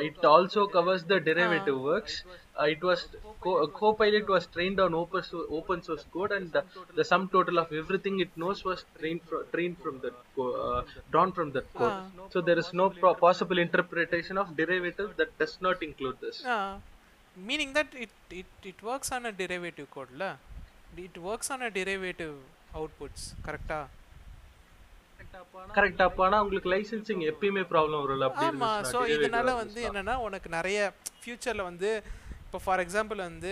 it 0.08 0.26
also 0.34 0.64
covers 0.76 1.06
the 1.12 1.18
derivative 1.30 1.78
works 1.92 2.18
it 2.62 2.82
was 2.82 3.08
co 3.40 3.66
copilot 3.68 4.28
was 4.28 4.46
trained 4.46 4.78
on 4.80 4.94
open 4.94 5.22
source, 5.22 5.46
open 5.50 5.82
source 5.82 6.04
code 6.12 6.32
and 6.32 6.52
the, 6.52 6.62
the 6.94 7.04
sum 7.04 7.28
total 7.28 7.58
of 7.58 7.72
everything 7.72 8.20
it 8.20 8.30
knows 8.36 8.64
was 8.64 8.84
trained 8.98 9.22
from 9.22 9.44
trained 9.52 9.76
from 9.78 10.00
that 10.00 10.14
uh, 10.38 10.82
drawn 11.10 11.32
from 11.32 11.50
that 11.52 11.72
code 11.74 11.92
uh. 11.92 12.28
so 12.32 12.40
there 12.40 12.58
is 12.58 12.72
no 12.72 12.90
possible 13.26 13.58
interpretation 13.58 14.38
of 14.38 14.56
derivative 14.56 15.10
that 15.16 15.36
does 15.38 15.58
not 15.60 15.82
include 15.82 16.16
this 16.20 16.44
uh, 16.44 16.76
meaning 17.36 17.72
that 17.72 17.88
it, 17.94 18.10
it 18.30 18.46
it 18.62 18.82
works 18.82 19.10
on 19.10 19.26
a 19.26 19.32
derivative 19.32 19.90
code 19.90 20.12
la 20.16 20.32
it 20.96 21.16
works 21.18 21.50
on 21.50 21.62
a 21.62 21.70
derivative 21.70 22.36
outputs. 22.77 23.21
Correcta 23.47 23.79
correct 25.75 26.01
அப்ப 26.05 26.21
ஆனா 26.25 26.37
உங்களுக்கு 26.43 26.69
licensing 26.73 27.21
எப்பயுமே 27.31 27.63
problem 27.71 28.01
வரும்ல 28.03 28.27
அப்படி 28.27 28.45
ஆமா 28.49 28.69
so 28.91 28.99
இதனால 29.15 29.53
வந்து 29.59 29.79
என்னன்னா 29.89 30.15
உனக்கு 30.27 30.49
நிறைய 30.55 30.77
ஃபியூச்சர்ல 31.21 31.63
வந்து 31.69 31.89
இப்போ 32.45 32.59
ஃபார் 32.63 32.81
எக்ஸாம்பிள் 32.83 33.19
வந்து 33.27 33.51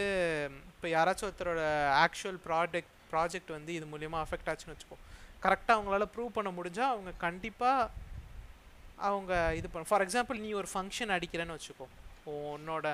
இப்போ 0.71 0.87
யாராச்சும் 0.93 1.27
ஒருத்தரோட 1.29 1.63
ஆக்சுவல் 2.03 2.39
ப்ராடக்ட் 2.47 2.93
ப்ராஜெக்ட் 3.11 3.51
வந்து 3.57 3.71
இது 3.77 3.85
மூலியமாக 3.93 4.23
அஃபெக்ட் 4.25 4.49
ஆச்சுன்னு 4.51 4.75
வச்சுக்கோ. 4.75 4.97
கரெக்டாக 5.43 5.75
அவங்களால 5.77 6.07
ப்ரூவ் 6.13 6.35
பண்ண 6.37 6.49
முடிஞ்சால் 6.57 6.93
அவங்க 6.93 7.11
கண்டிப்பாக 7.25 7.91
அவங்க 9.09 9.33
இது 9.59 9.67
பண்ண 9.73 9.89
ஃபார் 9.91 10.05
எக்ஸாம்பிள் 10.05 10.41
நீ 10.45 10.51
ஒரு 10.61 10.69
ஃபங்க்ஷன் 10.73 11.13
அடிக்கிறேன்னு 11.17 11.57
வச்சுக்கோ. 11.57 11.87
உன்னோட 12.55 12.87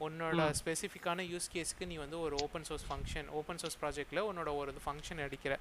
உன்னோட 0.00 0.46
ஸ்பெசிஃபிக்கான 0.60 1.26
யூஸ் 1.32 1.48
கேஸ்க்கு 1.54 1.86
நீ 1.86 1.96
வந்து 1.96 2.18
ஒரு 2.18 2.36
open 2.44 2.66
source 2.68 2.86
function 2.90 3.28
open 3.40 3.60
source 3.62 3.78
ப்ராஜெக்டில் 3.82 4.26
உன்னோட 4.30 4.52
ஒரு 4.56 4.72
ஃபங்க்ஷன் 4.86 5.22
அடிக்கிற 5.26 5.56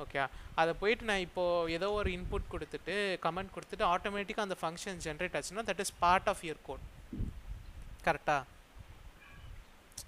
ஓகே 0.00 0.18
அதை 0.54 0.72
போயிட்டு 0.80 1.04
நான் 1.04 1.24
இப்போது 1.26 1.72
ஏதோ 1.72 1.88
ஒரு 1.90 2.10
இன்புட் 2.16 2.50
கொடுத்துட்டு 2.52 2.94
கமெண்ட் 3.26 3.54
கொடுத்துட்டு 3.54 3.84
ஆட்டோமேட்டிக்காக 3.94 4.46
அந்த 4.48 4.58
ஃபங்க்ஷன் 4.62 4.98
ஜென்ரேட் 5.06 5.36
ஆச்சுன்னா 5.38 5.64
that 5.70 5.82
is 5.84 5.94
part 5.98 6.28
of 6.28 6.44
your 6.48 6.62
code 6.68 6.84
கரெக்டாக 8.04 8.42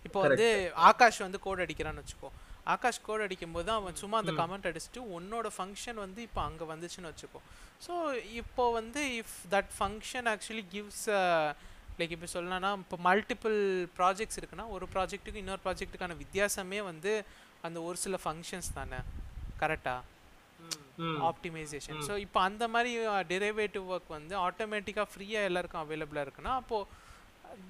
இப்போ 0.04 0.20
வந்து 0.20 0.48
ஆகாஷ் 0.90 1.22
வந்து 1.26 1.38
கோட் 1.46 1.62
அடிக்கிறான்னு 1.64 2.02
வச்சுக்கோ. 2.02 2.28
ஆகாஷ் 2.66 3.00
கோட் 3.02 3.24
அடிக்கும்போது 3.24 3.70
அவன் 3.70 3.94
சும்மா 3.94 4.18
அந்த 4.18 4.32
கமெண்ட் 4.32 4.68
அடிச்சுட்டு 4.70 5.00
உன்னோட 5.16 5.46
ஃபங்க்ஷன் 5.56 5.94
வந்து 5.94 6.20
இப்போ 6.22 6.40
அங்கே 6.42 6.64
வந்துச்சுன்னு 6.64 7.10
வச்சுக்கோ. 7.12 7.40
ஸோ 7.86 7.92
இப்போ 8.40 8.72
வந்து 8.72 9.00
if 9.20 9.36
that 9.54 9.72
function 9.78 10.28
actually 10.34 10.64
gives 10.74 11.04
like 11.98 12.12
இப்போ 12.14 12.28
சொல்லணும்னா 12.32 12.70
இப்போ 12.82 12.96
மல்டிபிள் 13.06 13.56
ப்ராஜெக்ட்ஸ் 13.98 14.38
இருக்குன்னா 14.40 14.66
ஒரு 14.74 14.86
ப்ராஜெக்ட்டுக்கு 14.94 15.42
இன்னொரு 15.42 15.62
ப்ராஜெக்ட்டுக்கான 15.64 16.16
வித்தியாசமே 16.20 16.80
வந்து 16.90 17.12
அந்த 17.64 17.78
ஒரு 17.82 17.98
சில 18.02 18.16
ஃபங்க்ஷன்ஸ் 18.22 18.70
தானே? 18.76 18.98
கரெக்டாக 19.60 20.16
ஆப்டிமைசேஷன் 21.28 22.00
ஸோ 22.06 22.14
இப்போ 22.24 22.38
அந்த 22.40 22.64
மாதிரி 22.68 22.90
டெரிவேட்டிவ் 23.32 23.86
ஒர்க் 23.94 24.16
வந்து 24.16 24.34
ஆட்டோமேட்டிக்காக 24.46 25.08
ஃப்ரீயாக 25.12 25.48
எல்லாருக்கும் 25.50 25.82
அவைலபிளாக 25.82 26.26
இருக்குன்னா 26.26 26.54
அப்போது 26.60 26.88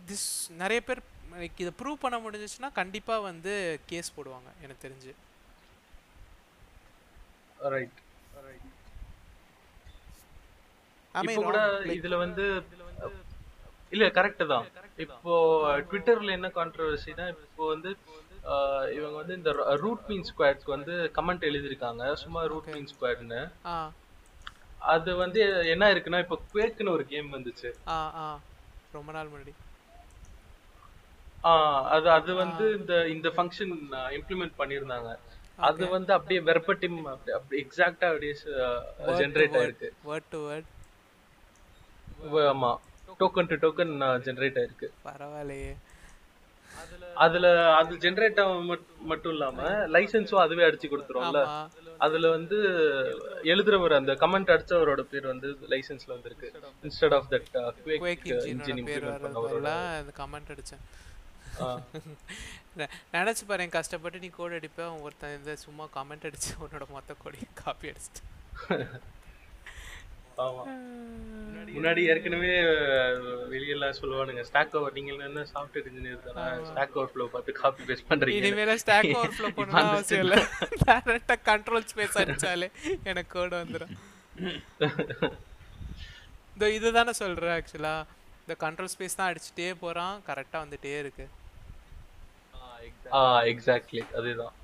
திஸ் 0.08 0.28
நிறைய 0.62 0.80
பேர் 0.86 1.00
லைக் 1.34 1.62
இதை 1.64 1.72
ப்ரூவ் 1.80 2.02
பண்ண 2.04 2.16
முடிஞ்சிச்சுன்னா 2.24 2.70
கண்டிப்பாக 2.78 3.26
வந்து 3.28 3.52
கேஸ் 3.86 4.14
போடுவாங்க 4.16 4.50
எனக்கு 4.62 4.84
தெரிஞ்சு. 4.86 5.12
ரைட் 7.68 7.98
இப்போ 11.14 11.42
கூட 11.42 11.60
இதுல 11.98 12.16
வந்து 12.24 12.44
இல்ல 13.92 14.04
கரெக்ட் 14.16 14.42
தான். 14.46 14.66
இப்போ 15.04 15.34
ட்விட்டர்ல 15.88 16.30
என்ன 16.30 16.48
கான்ட்ரவர்சினா 16.56 17.26
இப்போ 17.46 17.66
வந்து 17.66 17.90
இவங்க 18.96 19.14
வந்து 19.20 19.34
இந்த 19.34 19.50
ரூட் 19.82 20.04
மீன் 20.08 20.26
ஸ்குவாட்க்கு 20.28 20.70
வந்து 20.74 20.94
கமெண்ட் 21.16 21.48
எழுதியிருக்காங்க. 21.48 22.02
சும்மா 22.22 22.42
ரூட் 22.44 22.68
மீன் 22.74 22.90
ஸ்குவாட்னு 22.92 23.40
ஆ. 23.66 23.76
அது 24.88 25.10
வந்து 25.16 25.40
என்ன 25.72 25.84
இருக்குன்னா 25.94 26.20
இப்போ 26.24 26.36
குவேக்னு 26.44 26.94
ஒரு 26.96 27.06
கேம் 27.06 27.30
வந்துச்சு. 27.36 27.70
ரொம்ப 28.92 29.12
நாள் 29.12 29.30
முன்னாடி. 29.32 29.54
அது 31.94 32.06
அது 32.10 32.30
வந்து 32.34 32.64
இந்த 32.78 32.94
இந்த 33.06 33.28
ஃபங்க்ஷன் 33.34 33.74
இம்ப்ளிமெண்ட் 34.16 34.58
பண்ணியிருந்தாங்க. 34.58 35.10
அது 35.68 35.84
வந்து 35.88 36.10
அப்படியே 36.12 36.40
வெர்பட்டிம் 36.48 36.98
அப்படி 37.08 37.56
எக்ஸாக்டா 37.62 38.08
அப்படியே 38.10 38.34
ஜென்ரேட் 39.20 39.56
ஆயிருக்கு. 39.60 39.88
வேர்ட் 40.08 40.28
டு 40.30 40.40
வேர்ட் 40.48 40.68
ஆமா. 42.52 42.72
டோக்கன் 43.20 43.50
டு 43.52 43.56
டோக்கன் 43.64 43.94
ஜென்ரேட் 44.26 44.58
ஆயிருக்கு. 44.62 44.88
பரவாயில்லையே. 45.06 45.72
அதுல 47.24 47.46
அது 47.76 47.92
ஜென்ரேட் 48.02 48.40
ஆக 48.42 48.76
மட்டும் 49.10 49.32
இல்லாம 49.32 49.62
லைசென்ஸும் 49.94 50.42
அதுவே 50.44 50.64
அடிச்சு 50.68 50.88
கொடுத்துரும்ல 50.92 51.40
அதுல 52.06 52.28
வந்து 52.36 52.58
எழுதுறவர் 53.52 53.94
அந்த 54.00 54.12
கமெண்ட் 54.22 54.52
அடிச்சவரோட 54.54 55.02
பேர் 55.12 55.26
வந்து 55.32 55.48
லைசென்ஸ்ல 55.72 56.12
வந்திருக்கு. 56.14 56.48
Instead 56.82 57.16
of 57.18 57.28
that 57.32 57.48
quake 57.54 58.00
quake 58.04 58.24
இன்ஜினோட 58.28 58.46
இன்ஜின் 58.52 58.84
பேர் 58.90 59.08
அந்த 59.98 60.12
கமெண்ட் 60.20 60.52
அடிச்சேன். 60.54 60.84
நினைச்சு 63.14 63.44
பாரு 63.46 63.62
என் 63.62 63.76
கஷ்டப்பட்டு 63.76 64.18
நீ 64.18 64.28
கோட் 64.38 64.56
அடிப்ப 64.58 64.88
ஒருத்தன் 65.04 65.36
இந்த 65.38 65.56
சும்மா 65.66 65.84
கமெண்ட் 65.96 66.26
அடிச்சு 66.28 66.50
உன்னோட 66.64 66.86
மொத்த 66.96 67.14
கோடையும் 67.24 67.56
காப்பி 67.64 67.92
அடிச்சிட்டு. 67.92 68.22
முன்னாடி 71.74 72.02
ஏற்கனவே 72.10 72.50
வெளியெல்லாம் 73.52 73.96
சொல்லுவானுங்க 73.98 74.42
ஸ்டாக் 74.48 74.74
ஓவர் 74.78 74.94
நீங்க 74.98 75.10
என்ன 75.26 75.42
சாஃப்ட்வேர் 75.52 75.88
இன்ஜினியர் 75.90 76.22
தானே? 76.26 76.44
ஸ்டாக் 76.68 76.94
ஓவர் 76.98 77.10
ஃப்ளோ 77.12 77.24
பார்த்து 77.34 77.52
காப்பி 77.60 77.82
பேஸ்ட் 77.88 78.08
பண்றீங்க. 78.10 78.38
இனிமேல 78.40 78.74
ஸ்டாக் 78.82 79.08
ஓவர்ஃப்ளோ 79.16 79.48
இப்ப 79.50 79.60
பண்ணணும் 79.62 79.90
அவசியம் 79.94 80.24
இல்ல. 80.26 80.36
டைரக்டா 80.84 81.36
கண்ட்ரோல் 81.50 81.86
ஸ்பேஸ் 81.90 82.18
அடிச்சாலே 82.22 82.68
எனக்கு 83.10 83.30
கோட் 83.36 83.58
வந்துடும் 83.60 83.92
இந்த 86.54 86.68
இதுதானே 86.76 87.14
சொல்றேன் 87.22 87.54
ஆக்சுவலா 87.58 87.94
இந்த 88.42 88.54
கண்ட்ரோல் 88.64 88.92
ஸ்பேஸ் 88.94 89.18
தான் 89.20 89.30
அடிச்சுட்டே 89.30 89.68
போறான் 89.84 90.16
கரெக்டா 90.28 90.58
வந்துட்டே 90.64 90.94
இருக்கு. 91.02 91.26
ஆ 93.18 93.20
எக்ஸாக்ட்லி 93.52 94.02
அதுதான். 94.18 94.54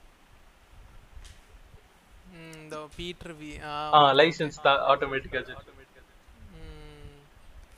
இந்த 2.34 2.76
பீட்டர் 2.96 3.34
வி 3.40 3.50
ஆ 3.96 4.00
லைசென்ஸ் 4.20 4.58
தான் 4.66 4.80
ஆட்டோமேட்டிக்கா 4.90 5.42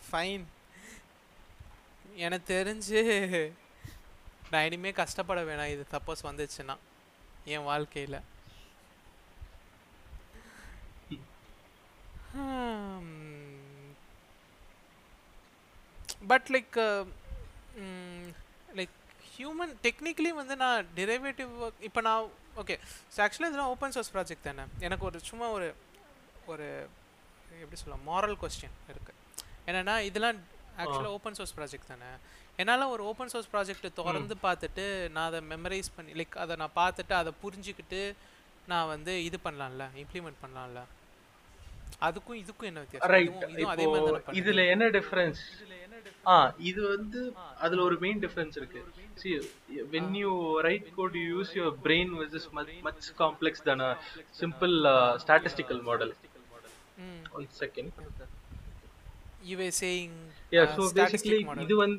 ஃபைன் 0.09 0.45
எனக்கு 2.25 2.47
தெரிஞ்சு 2.53 3.01
நான் 4.51 4.67
இனிமே 4.67 4.91
கஷ்டப்பட 5.01 5.41
வேணாம் 5.49 5.73
இது 5.73 5.85
சப்போஸ் 5.93 6.27
வந்துச்சுன்னா 6.29 6.75
என் 7.55 7.67
வாழ்க்கையில. 7.67 8.17
But 16.31 16.49
like 16.55 16.77
like 18.79 18.95
human 19.33 19.75
technically 19.85 20.31
வந்து 20.41 20.55
நான் 20.57 20.89
டெரிவேட்டிவ் 20.99 21.53
இப்போ 21.89 22.01
நான் 22.01 22.27
ஓகே 22.63 22.75
ஸோ 23.15 23.19
ஆக்சுவலாக 23.25 23.51
இதெல்லாம் 23.51 23.73
ஓப்பன் 23.75 23.95
சோர்ஸ் 23.97 24.13
ப்ராஜெக்ட் 24.15 24.47
தானே. 24.49 24.65
எனக்கு 24.87 25.05
ஒரு 25.09 25.19
சும்மா 25.31 25.47
ஒரு 25.57 25.69
ஒரு 26.53 26.67
எப்படி 27.63 27.79
சொல்லலாம் 27.81 28.07
மாரல் 28.11 28.39
கொஸ்டின் 28.43 28.77
இருக்கு. 28.93 29.13
என்னன்னா 29.69 29.95
இதெல்லாம் 30.09 30.39
ஆக்சுவலாக 30.83 31.17
ஓப்பன் 31.19 31.37
சோர்ஸ் 31.39 31.55
ப்ராஜெக்ட் 31.59 31.93
தானே. 31.93 32.11
என்னால் 32.63 32.91
ஒரு 32.95 33.03
ஓப்பன் 33.11 33.31
சோர்ஸ் 33.33 33.51
ப்ராஜெக்ட் 33.55 33.87
திறந்து 33.99 34.37
பார்த்துட்டு 34.47 34.85
நான் 35.15 35.29
அதை 35.31 35.41
மெமரைஸ் 35.53 35.91
பண்ணி 35.97 36.13
லைக் 36.21 36.37
அதை 36.45 36.57
நான் 36.63 36.77
பார்த்துட்டு 36.83 37.15
அதை 37.21 37.33
புரிஞ்சுக்கிட்டு 37.43 38.01
நான் 38.73 38.91
வந்து 38.95 39.13
இது 39.29 39.39
பண்ணலாம்ல 39.47 39.85
இம்ப்ளிமெண்ட் 40.03 40.41
பண்ணலாம்ல. 40.45 40.81
அதுக்கும் 42.09 42.39
இதுக்கும் 42.43 42.69
என்ன 42.71 42.81
வித்தியாசம். 42.85 44.37
இதுல 44.41 44.61
என்ன 44.75 44.87
டிஃபரன்ஸ் 44.99 45.43
ஆ 46.27 46.37
இது 46.71 46.81
வந்து 46.95 47.21
அதுல 47.65 47.83
ஒரு 47.89 47.97
மெயின் 48.05 48.23
டிஃபரன்ஸ் 48.25 48.57
இருக்கு 48.61 48.81
see 49.21 49.35
when 49.93 50.07
you 50.15 50.33
write 50.65 50.87
code 50.97 51.15
you 51.21 51.29
use 51.37 51.51
your 51.59 51.71
brain 51.85 52.09
which 52.19 52.35
is 52.41 52.47
much, 52.57 52.73
much 52.87 53.05
complex 53.21 53.55
than 53.69 53.79
a 53.81 53.93
simple 54.41 54.75
uh, 54.87 55.13
statistical 55.25 55.79
model 55.89 56.11
ம் 57.05 57.23
one 57.39 57.47
second 57.63 57.89
you 59.43 59.57
were 59.63 59.73
saying 59.83 60.13
yeah 60.57 60.65
uh, 60.65 60.75
so 60.77 60.83
basically. 61.01 61.41
இது 61.65 61.77
வந்து 61.85 61.99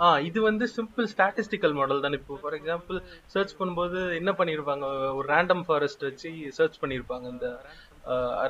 ஆ 0.00 0.08
இது 0.28 0.38
வந்து 0.46 0.64
simple 0.76 1.06
statistical 1.12 1.74
model 1.78 2.02
தான். 2.04 2.16
இப்போ 2.18 2.34
for 2.42 2.56
example 2.58 2.98
search 3.34 3.54
பண்ணும்போது 3.58 3.98
என்ன 4.20 4.30
பண்ணியிருப்பாங்க 4.40 4.84
ஒரு 5.18 5.26
ரேண்டம் 5.34 5.64
ஃபாரஸ்ட் 5.68 6.04
வச்சு 6.08 6.30
சர்ச் 6.58 6.80
பண்ணியிருப்பாங்க 6.82 7.26
இந்த 7.34 7.48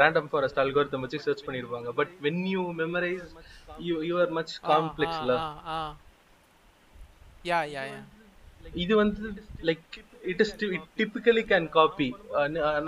ரேண்டம் 0.02 0.28
ஃபாரஸ்ட் 0.32 0.60
அல்கோரிதம் 0.64 1.04
வச்சு 1.06 1.24
சர்ச் 1.26 1.46
பண்ணியிருப்பாங்க 1.46 1.90
but 2.00 2.12
when 2.26 2.42
you 2.54 2.64
memorize 2.82 3.28
you 3.88 3.96
you 4.10 4.16
are 4.24 4.34
much 4.38 4.54
காம்ப்ளெக்ஸ்ல 4.72 5.34
yeah 7.44 7.60
yeah 7.74 7.82
yeah 7.92 8.00
இது 8.82 8.92
வந்து 8.96 9.22
like 9.68 9.96
it 10.30 10.40
is 10.44 10.54
typically 11.00 11.42
can 11.50 11.68
copy 11.76 12.08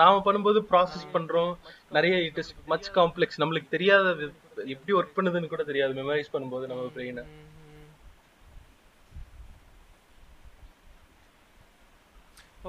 நாம 0.00 0.14
பண்ணும்போது 0.26 0.60
ப்ராசஸ் 0.72 1.06
பண்றோம். 1.14 1.52
நிறைய 1.96 2.16
இட் 2.28 2.40
இஸ் 2.42 2.52
மச் 2.72 2.88
காம்ப்ளெக்ஸ் 2.98 3.40
நம்மளுக்கு 3.42 3.74
தெரியாத 3.76 4.06
எப்படி 4.74 4.92
ஒர்க் 4.98 5.16
பண்ணுதுன்னு 5.16 5.52
கூட 5.52 5.64
தெரியாது. 5.64 5.92
மெமரைஸ் 6.00 6.32
பண்ணும்போது 6.34 6.70
நம்ம 6.70 6.88
பிரெயினை 6.96 7.24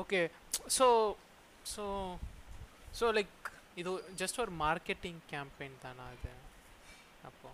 okay 0.02 0.20
so 0.78 0.88
so 1.66 1.84
so 3.00 3.08
like 3.18 3.36
இது 3.78 3.92
ஜஸ்ட் 4.22 4.40
ஒரு 4.44 4.54
மார்க்கெட்டிங் 4.66 5.20
கேம்பெயின் 5.32 5.78
தானா 5.84 6.06
அது 6.14 6.32
அப்போ. 7.30 7.50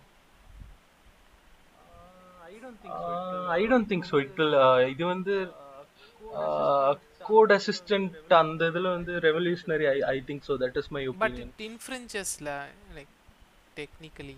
I 3.56 3.62
don't 3.70 3.88
think 3.90 4.06
so 4.10 4.18
it 4.24 4.40
இது 4.92 5.04
வந்து 5.14 5.34
கோட் 7.22 7.52
அசிஸ்டன்ட் 7.56 8.14
அந்த 8.40 8.62
இதுல 8.70 8.88
வந்து 8.96 9.12
revolutionary 9.26 9.86
I 9.88 9.98
I 10.10 10.18
think 10.28 10.44
so 10.48 10.56
that 10.64 10.78
is 10.82 10.90
my 10.96 11.02
but 11.04 11.12
opinion 11.14 11.52
it 11.52 11.64
இன்ஃப்ரிஞ்சஸ்ல 11.70 12.50
like 12.96 13.12
technically 13.76 14.36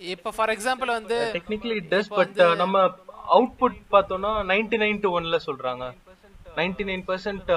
இப்போ 0.00 0.30
ஃபார் 0.36 0.52
எக்ஸாம்பிள் 0.54 0.90
வந்து 0.94 1.16
டெக்னிக்கலி 1.34 1.74
இட் 1.80 1.90
டஸ் 1.92 2.10
பட் 2.12 2.38
நம்ம 2.62 2.76
அவுட்புட் 3.34 3.78
பார்த்தோம்னா 3.92 4.32
நைன்டி 4.50 4.78
நைன் 4.82 5.02
டு 5.02 5.10
ஒன்ல 5.16 5.38
சொல்றாங்க 5.44 5.84
நைன்டி 6.56 6.84
நைன் 6.88 7.04
பர்சன்ட் 7.08 7.50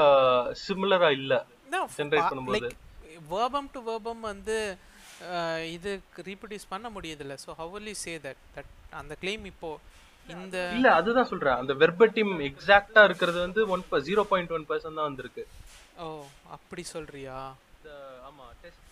சிமிலரா 0.61 1.09
இல்ல. 1.17 1.33
Generate 1.95 2.27
பண்ணும்போது. 2.27 2.67
வேர்பம் 3.31 3.67
டு 3.73 3.79
வேர்பம் 3.87 4.21
வந்து 4.27 4.55
அஹ், 5.29 5.63
இது 5.75 5.91
ரீப்ரொடியூஸ் 6.27 6.71
பண்ண 6.71 6.87
முடியுதுல்ல. 6.95 7.35
So 7.43 7.51
how 7.59 7.71
will 7.73 7.89
you 7.91 7.97
say 8.01 8.13
that 8.23 8.41
that 8.55 8.71
அந்த 8.93 9.13
கிளைம் 9.21 9.45
இப்போ 9.51 9.69
இந்த 10.29 10.57
இல்ல 10.75 10.89
அதுதான் 10.99 11.29
சொல்றேன். 11.31 11.57
அந்த 11.61 11.73
வெர்பட்டிம் 11.81 12.33
எக்ஸாக்ட்டா 12.47 13.01
இருக்கிறது 13.09 13.39
வந்து 13.45 13.61
one 13.73 13.83
zero 14.07 14.23
point 14.31 14.53
one 14.57 14.67
percent 14.69 14.99
தான் 14.99 15.09
வந்திருக்கு. 15.09 15.43
ஓ 15.97 16.07
அப்படி 16.57 16.85
சொல்றியா? 16.91 17.37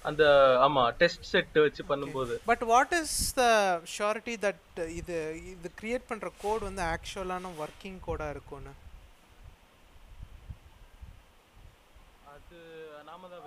அந்த 0.09 0.23
ஆமா 0.65 0.81
டெஸ்ட் 1.01 1.27
செட் 1.31 1.57
வச்சு 1.65 1.83
பண்ணும்போது. 1.91 2.33
But 2.49 2.63
what 2.71 2.93
is 2.99 3.17
the 3.39 3.43
surety 3.95 4.35
that 4.45 4.79
இது 4.99 5.17
இது 5.53 5.69
கிரியேட் 5.79 6.09
பண்ற 6.09 6.29
கோட் 6.43 6.65
வந்து 6.69 6.83
ஆக்சுவலான 6.93 7.51
ஒர்க்கிங் 7.65 7.99
கோடா 8.07 8.27
இருக்கும்னு? 8.35 8.73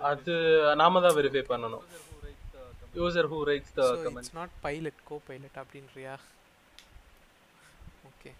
அது 0.09 0.33
நாம 0.81 0.99
தான் 1.05 1.15
வெரிஃபை 1.19 1.43
பண்ணணும். 1.51 1.85
User 2.99 3.29
who 3.31 3.39
writes 3.51 3.73
the 3.79 3.83
comment 4.05 4.25
it's 4.25 4.37
not 4.39 4.53
pilot 4.65 5.01
Copilot 5.29 5.57
அப்படின்றியா? 5.63 6.13
Okay 8.09 8.31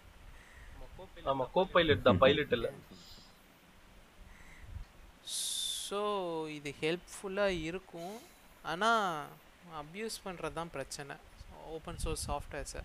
ஆமா 1.32 1.46
கோ 1.56 1.64
பைலட் 1.76 2.06
தான் 2.08 2.20
பைலட் 2.24 2.54
இல்ல. 2.58 2.68
ஸோ 5.88 5.98
இது 6.58 6.70
ஹெல்ப்ஃபுல்லாக 6.82 7.62
இருக்கும். 7.68 8.16
ஆனால் 8.70 9.02
அப்யூஸ் 9.82 10.16
பண்ணுறது 10.26 10.56
தான் 10.60 10.74
பிரச்சனை 10.76 11.14
ஓப்பன் 11.76 12.00
சோர்ஸ் 12.04 12.24
சாஃப்ட்வேர்ஸை 12.30 12.82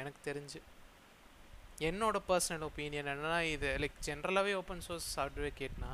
எனக்கு 0.00 0.20
தெரிஞ்சு. 0.28 0.60
என்னோட 1.88 2.16
பர்சனல் 2.30 2.64
ஒப்பீனியன் 2.68 3.10
என்னென்னா 3.12 3.40
இது 3.54 3.68
லைக் 3.82 3.98
ஜென்ரலாகவே 4.06 4.52
ஓப்பன் 4.60 4.82
சோர்ஸ் 4.86 5.10
அட்வொகேட்னா 5.24 5.90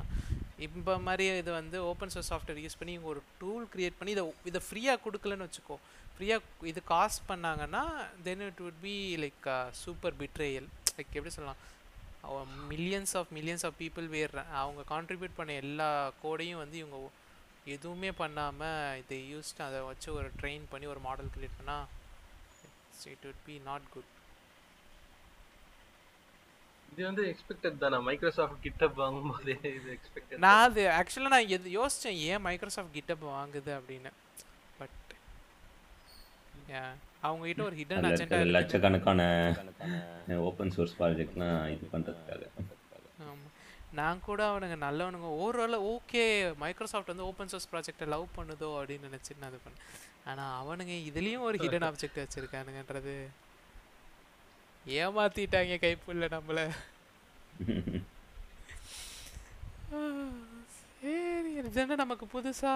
இப்போ 0.65 0.93
மாதிரி 1.07 1.25
இது 1.41 1.51
வந்து 1.59 1.77
ஓப்பன் 1.91 2.11
சோர்ஸ் 2.13 2.29
சாஃப்ட்வேர் 2.31 2.61
யூஸ் 2.63 2.77
பண்ணி 2.81 2.93
ஒரு 3.11 3.19
டூல் 3.41 3.65
க்ரியேட் 3.73 3.97
பண்ணி 3.99 4.11
இதை 4.15 4.23
இதை 4.49 4.61
ஃப்ரீயாக 4.67 5.03
கொடுக்கலன்னு 5.05 5.47
வச்சுக்கோ. 5.47 5.77
ஃப்ரீயாக 6.13 6.67
இது 6.71 6.81
காஸ்ட் 6.93 7.23
பண்ணாங்கன்னா 7.31 7.83
then 8.27 8.43
it 8.47 8.61
would 8.65 8.81
be 8.85 8.95
like 9.23 9.47
super 9.83 10.15
betrayal 10.21 10.67
like 10.97 11.15
எப்படி 11.17 11.33
சொல்லலாம்? 11.37 11.61
Millions 12.69 13.13
of 13.13 13.31
millions 13.33 13.65
of 13.65 13.77
people 13.79 14.07
where 14.07 14.33
அவங்க 14.53 14.81
கான்ட்ரிபியூட் 14.89 15.37
பண்ண 15.37 15.53
எல்லா 15.61 15.89
கோடையும் 16.23 16.57
வந்து 16.57 16.77
இவங்க 16.77 16.97
எதுவுமே 17.65 18.11
பண்ணாமல் 18.13 18.97
இதை 18.97 19.35
யூஸ்ட் 19.35 19.61
அதை 19.61 19.81
வச்சு 19.81 20.13
ஒரு 20.13 20.31
ட்ரெயின் 20.41 20.65
பண்ணி 20.69 20.87
ஒரு 20.87 20.99
மாடல் 20.99 21.31
கிரியேட் 21.35 21.59
பண்ணால் 21.59 21.85
it 23.05 23.23
would 23.23 23.39
be 23.45 23.57
not 23.65 23.89
good 23.89 24.11
இது 26.91 27.05
வந்து 27.05 27.23
எக்ஸ்பெக்டட் 27.25 27.77
தானே? 27.77 27.97
மைக்ரோசாஃப்ட் 27.99 28.65
கிட்டப் 28.65 28.97
வாங்கும்போதே 28.97 29.55
இது 29.69 29.89
எக்ஸ்பெக்டட் 29.95 30.37
நான் 30.37 30.63
அது 30.63 30.81
ஆக்சுவலாக 30.99 31.33
நான் 31.35 31.47
எது 31.47 31.69
யோசித்தேன் 31.79 32.19
ஏன் 32.27 32.41
மைக்ரோசாஃப்ட் 32.41 32.97
கிட்டப் 32.97 33.25
வாங்குது 33.29 33.71
அப்படின்னு? 33.79 34.11
பட் 34.77 35.01
அவங்க 37.25 37.45
கிட்ட 37.45 37.63
ஒரு 37.63 37.75
ஹிடன் 37.79 38.07
அஜெண்டா 38.09 38.39
லட்சக்கணக்கான 38.51 39.21
ஓப்பன் 40.45 40.73
சோர்ஸ் 40.75 40.97
ப்ராஜெக்ட்லாம் 40.99 41.59
இது 41.73 41.85
பண்ணுறதுக்காக 41.93 42.43
ஆமாம் 43.23 43.43
நான் 43.93 44.23
கூட 44.23 44.41
அவனுங்க 44.49 44.77
நல்லவனுங்க 44.83 45.29
ஓரளவு 45.41 45.85
ஓகே 45.91 46.23
மைக்ரோசாஃப்ட் 46.63 47.13
வந்து 47.13 47.27
ஓப்பன் 47.27 47.51
சோர்ஸ் 47.53 47.69
ப்ராஜெக்டை 47.71 48.07
லவ் 48.13 48.27
பண்ணுதோ 48.35 48.69
அப்படின்னு 48.79 49.09
நினச்சி 49.09 49.39
நான் 49.39 49.51
இது 49.51 49.61
பண்ணேன் 49.65 49.85
ஆனால் 50.25 50.53
அவனுங்க 50.61 50.95
இதுலேயும் 51.09 51.47
ஒரு 51.47 51.57
ஹிடன் 51.63 51.87
ஆப்ஜெக்ட் 51.89 52.21
வச்சுருக்கானுங்கன்றது 52.21 53.15
ஏமாத்திட்டாங்க 54.85 55.75
கைப்புள்ள 55.83 56.25
நம்மள. 56.33 56.59
சரி 60.75 61.51
இது 61.59 61.95
நமக்கு 61.97 62.25
புதுசா? 62.27 62.73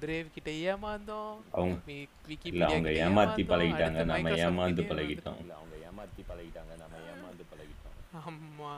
பிரேவ் 0.00 0.26
கிட்ட 0.34 0.50
ஏமாந்தோம். 0.50 1.36
அவங்க 1.50 1.78
விக்கிபீடியா 1.86 2.62
அவங்க 2.62 2.90
ஏமாத்தி 2.90 3.42
பழகிட்டாங்க. 3.44 4.04
நம்ம 4.04 4.30
ஏமாந்து 4.30 4.82
பழகிட்டோம். 4.92 5.40
அவங்க 5.58 5.76
ஏமாத்தி 5.88 6.22
பழகிட்டாங்க. 6.30 6.72
நம்ம 6.78 6.96
ஏமாந்து 7.12 7.44
பழகிட்டோம். 7.52 8.22
ஆமா 8.26 8.74